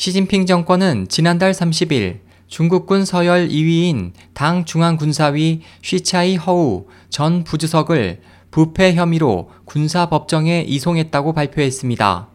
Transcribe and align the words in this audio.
시진핑 0.00 0.46
정권은 0.46 1.08
지난달 1.08 1.52
30일 1.52 2.20
중국군 2.46 3.04
서열 3.04 3.50
2위인 3.50 4.12
당 4.32 4.64
중앙군사위 4.64 5.60
쉬차이 5.82 6.36
허우 6.36 6.86
전 7.10 7.44
부주석을 7.44 8.22
부패 8.50 8.94
혐의로 8.94 9.50
군사법정에 9.66 10.62
이송했다고 10.66 11.34
발표했습니다. 11.34 12.28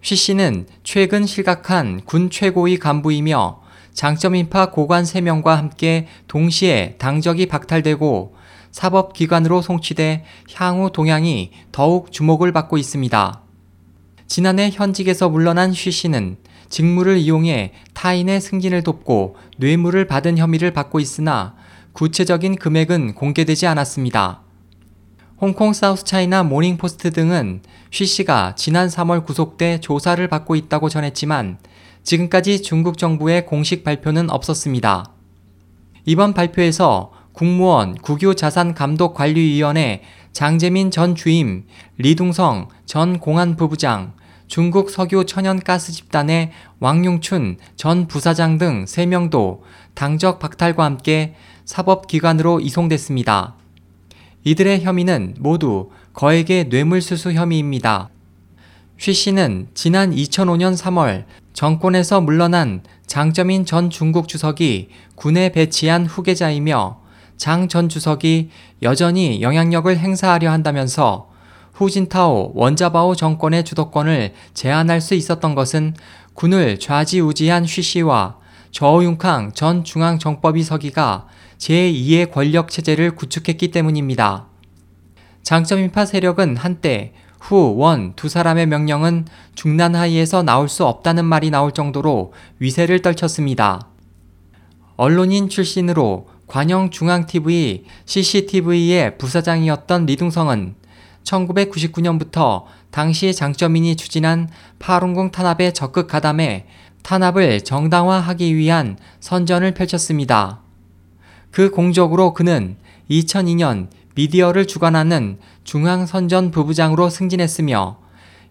쉬 0.00 0.16
씨는 0.16 0.68
최근 0.82 1.26
실각한 1.26 2.00
군 2.06 2.30
최고위 2.30 2.78
간부이며 2.78 3.60
장점인파 3.92 4.70
고관 4.70 5.04
3명과 5.04 5.56
함께 5.56 6.06
동시에 6.28 6.94
당적이 6.96 7.44
박탈되고 7.44 8.34
사법기관으로 8.70 9.60
송치돼 9.60 10.24
향후 10.54 10.90
동향이 10.90 11.50
더욱 11.72 12.10
주목을 12.10 12.52
받고 12.52 12.78
있습니다. 12.78 13.42
지난해 14.26 14.70
현직에서 14.72 15.28
물러난 15.28 15.74
쉬 15.74 15.90
씨는 15.90 16.38
직무를 16.70 17.18
이용해 17.18 17.72
타인의 17.92 18.40
승진을 18.40 18.82
돕고 18.82 19.36
뇌물을 19.58 20.06
받은 20.06 20.38
혐의를 20.38 20.72
받고 20.72 21.00
있으나 21.00 21.54
구체적인 21.92 22.56
금액은 22.56 23.14
공개되지 23.14 23.66
않았습니다. 23.66 24.42
홍콩 25.40 25.72
사우스차이나 25.72 26.44
모닝포스트 26.44 27.10
등은 27.10 27.62
쉬 27.90 28.06
씨가 28.06 28.54
지난 28.56 28.88
3월 28.88 29.24
구속돼 29.24 29.80
조사를 29.80 30.26
받고 30.28 30.54
있다고 30.54 30.88
전했지만 30.88 31.58
지금까지 32.02 32.62
중국 32.62 32.98
정부의 32.98 33.46
공식 33.46 33.84
발표는 33.84 34.30
없었습니다. 34.30 35.12
이번 36.04 36.34
발표에서 36.34 37.12
국무원 37.32 37.94
국유자산감독관리위원회 37.94 40.02
장재민 40.32 40.90
전 40.90 41.14
주임, 41.14 41.64
리둥성 41.98 42.68
전 42.86 43.18
공안부부장, 43.18 44.14
중국 44.50 44.90
석유 44.90 45.26
천연가스 45.26 45.92
집단의 45.92 46.50
왕용춘 46.80 47.58
전 47.76 48.08
부사장 48.08 48.58
등 48.58 48.84
3명도 48.84 49.60
당적 49.94 50.40
박탈과 50.40 50.84
함께 50.84 51.36
사법기관으로 51.64 52.58
이송됐습니다. 52.58 53.54
이들의 54.42 54.82
혐의는 54.82 55.36
모두 55.38 55.90
거액의 56.14 56.64
뇌물수수 56.64 57.32
혐의입니다. 57.32 58.08
쉬 58.98 59.14
씨는 59.14 59.68
지난 59.74 60.10
2005년 60.10 60.76
3월 60.76 61.26
정권에서 61.52 62.20
물러난 62.20 62.82
장점인 63.06 63.64
전 63.64 63.88
중국 63.88 64.26
주석이 64.26 64.88
군에 65.14 65.52
배치한 65.52 66.06
후계자이며 66.06 66.98
장 67.36 67.68
전 67.68 67.88
주석이 67.88 68.50
여전히 68.82 69.42
영향력을 69.42 69.96
행사하려 69.96 70.50
한다면서 70.50 71.29
후진타오 71.80 72.52
원자바오 72.54 73.14
정권의 73.14 73.64
주도권을 73.64 74.34
제한할 74.52 75.00
수 75.00 75.14
있었던 75.14 75.54
것은 75.54 75.94
군을 76.34 76.78
좌지우지한 76.78 77.64
쉬씨와 77.64 78.36
저우융캉 78.70 79.52
전 79.54 79.82
중앙정법위 79.82 80.62
서기가 80.62 81.26
제2의 81.56 82.30
권력 82.30 82.70
체제를 82.70 83.16
구축했기 83.16 83.70
때문입니다. 83.70 84.46
장점인파 85.42 86.04
세력은 86.04 86.58
한때 86.58 87.14
후, 87.40 87.74
원 87.78 88.12
두 88.14 88.28
사람의 88.28 88.66
명령은 88.66 89.26
중난 89.54 89.94
하이에서 89.94 90.42
나올 90.42 90.68
수 90.68 90.84
없다는 90.84 91.24
말이 91.24 91.48
나올 91.48 91.72
정도로 91.72 92.34
위세를 92.58 93.00
떨쳤습니다. 93.00 93.88
언론인 94.96 95.48
출신으로 95.48 96.28
관영 96.46 96.90
중앙TV, 96.90 97.84
CCTV의 98.04 99.16
부사장이었던 99.16 100.04
리둥성은 100.04 100.79
1999년부터 101.24 102.64
당시 102.90 103.34
장점인이 103.34 103.96
추진한 103.96 104.48
파룬궁 104.78 105.30
탄압에 105.30 105.72
적극 105.72 106.08
가담해 106.08 106.66
탄압을 107.02 107.62
정당화하기 107.62 108.56
위한 108.56 108.96
선전을 109.20 109.74
펼쳤습니다. 109.74 110.60
그 111.50 111.70
공적으로 111.70 112.34
그는 112.34 112.76
2002년 113.10 113.88
미디어를 114.14 114.66
주관하는 114.66 115.38
중앙선전 115.64 116.50
부부장으로 116.50 117.10
승진했으며 117.10 117.98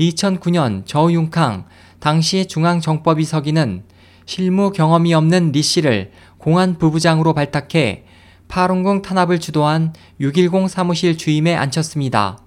2009년 0.00 0.86
저윤캉 0.86 1.66
당시 2.00 2.46
중앙정법위 2.46 3.24
서기는 3.24 3.84
실무 4.24 4.72
경험이 4.72 5.14
없는 5.14 5.52
리 5.52 5.62
씨를 5.62 6.10
공안 6.38 6.78
부부장으로 6.78 7.34
발탁해 7.34 8.04
파룬궁 8.48 9.02
탄압을 9.02 9.40
주도한 9.40 9.94
610 10.20 10.68
사무실 10.68 11.16
주임에 11.16 11.54
앉혔습니다. 11.54 12.41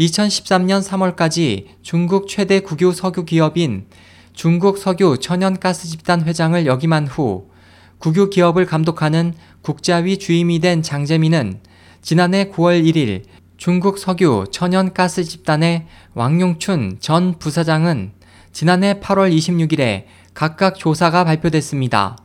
2013년 0.00 0.82
3월까지 0.82 1.66
중국 1.82 2.26
최대 2.26 2.60
국유 2.60 2.92
석유 2.92 3.24
기업인 3.26 3.86
중국 4.32 4.78
석유 4.78 5.18
천연가스 5.20 5.88
집단 5.88 6.22
회장을 6.22 6.64
역임한 6.64 7.06
후 7.06 7.50
국유 7.98 8.30
기업을 8.30 8.64
감독하는 8.64 9.34
국자위 9.60 10.18
주임이 10.18 10.60
된 10.60 10.82
장재민은 10.82 11.60
지난해 12.00 12.48
9월 12.48 12.82
1일 12.82 13.24
중국 13.58 13.98
석유 13.98 14.46
천연가스 14.50 15.24
집단의 15.24 15.86
왕용춘 16.14 16.96
전 17.00 17.38
부사장은 17.38 18.12
지난해 18.52 19.00
8월 19.00 19.30
26일에 19.36 20.04
각각 20.32 20.76
조사가 20.76 21.24
발표됐습니다. 21.24 22.16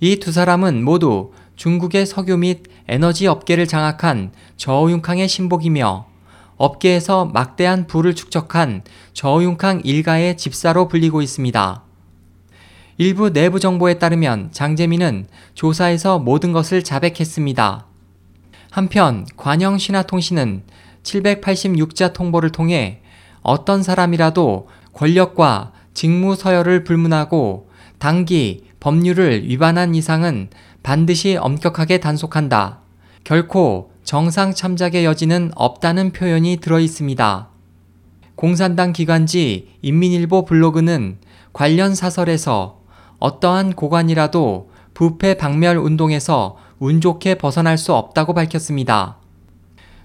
이 0.00 0.16
두 0.16 0.32
사람은 0.32 0.82
모두 0.84 1.32
중국의 1.56 2.06
석유 2.06 2.38
및 2.38 2.62
에너지 2.86 3.26
업계를 3.26 3.66
장악한 3.66 4.32
저우융캉의 4.56 5.28
신복이며 5.28 6.17
업계에서 6.58 7.24
막대한 7.24 7.86
부를 7.86 8.14
축적한 8.14 8.82
저우융캉 9.14 9.82
일가의 9.84 10.36
집사로 10.36 10.88
불리고 10.88 11.22
있습니다. 11.22 11.82
일부 12.98 13.32
내부 13.32 13.60
정보에 13.60 13.94
따르면 13.94 14.50
장재민은 14.50 15.28
조사에서 15.54 16.18
모든 16.18 16.52
것을 16.52 16.82
자백했습니다. 16.82 17.86
한편 18.70 19.24
관영 19.36 19.78
신화통신은 19.78 20.64
786자 21.04 22.12
통보를 22.12 22.50
통해 22.50 23.00
어떤 23.42 23.82
사람이라도 23.82 24.68
권력과 24.92 25.72
직무 25.94 26.34
서열을 26.34 26.84
불문하고 26.84 27.70
당기 27.98 28.64
법률을 28.80 29.48
위반한 29.48 29.94
이상은 29.94 30.50
반드시 30.82 31.36
엄격하게 31.36 31.98
단속한다. 31.98 32.80
결코 33.24 33.92
정상 34.08 34.54
참작의 34.54 35.04
여지는 35.04 35.50
없다는 35.54 36.12
표현이 36.12 36.60
들어 36.62 36.80
있습니다. 36.80 37.48
공산당 38.36 38.94
기관지 38.94 39.74
인민일보 39.82 40.46
블로그는 40.46 41.18
관련 41.52 41.94
사설에서 41.94 42.80
어떠한 43.18 43.74
고관이라도 43.74 44.70
부패 44.94 45.34
박멸 45.34 45.76
운동에서 45.76 46.56
운 46.78 47.02
좋게 47.02 47.34
벗어날 47.34 47.76
수 47.76 47.92
없다고 47.92 48.32
밝혔습니다. 48.32 49.18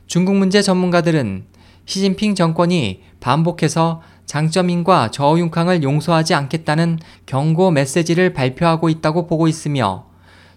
중국 0.06 0.36
문제 0.36 0.62
전문가들은 0.62 1.46
시진핑 1.86 2.36
정권이 2.36 3.04
반복해서 3.22 4.02
장점인과 4.26 5.12
저우융캉을 5.12 5.82
용서하지 5.82 6.34
않겠다는 6.34 7.00
경고 7.26 7.72
메시지를 7.72 8.34
발표하고 8.34 8.90
있다고 8.90 9.28
보고 9.28 9.48
있으며 9.48 10.12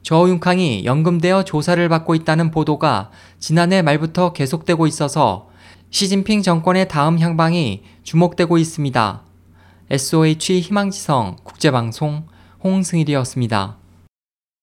저우융캉이 0.07 0.85
연금되어 0.85 1.43
조사를 1.43 1.89
받고 1.89 2.15
있다는 2.15 2.53
보도가 2.53 3.11
지난해 3.41 3.83
말부터 3.83 4.33
계속되고 4.33 4.87
있어서 4.87 5.49
시진핑 5.91 6.43
정권의 6.43 6.87
다음 6.87 7.19
향방이 7.19 7.83
주목되고 8.05 8.57
있습니다. 8.57 9.23
SOH 9.91 10.61
희망지성 10.61 11.39
국제방송 11.43 12.27
홍승일이었습니다. 12.63 13.79